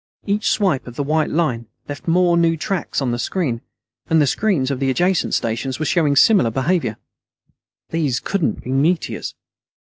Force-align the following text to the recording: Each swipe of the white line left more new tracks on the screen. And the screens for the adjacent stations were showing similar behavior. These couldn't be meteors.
Each 0.25 0.49
swipe 0.49 0.87
of 0.87 0.95
the 0.95 1.03
white 1.03 1.29
line 1.29 1.67
left 1.87 2.07
more 2.07 2.35
new 2.35 2.57
tracks 2.57 3.03
on 3.03 3.11
the 3.11 3.19
screen. 3.19 3.61
And 4.09 4.19
the 4.19 4.25
screens 4.25 4.69
for 4.69 4.75
the 4.77 4.89
adjacent 4.89 5.35
stations 5.35 5.77
were 5.77 5.85
showing 5.85 6.15
similar 6.15 6.49
behavior. 6.49 6.97
These 7.91 8.19
couldn't 8.19 8.63
be 8.63 8.71
meteors. 8.71 9.35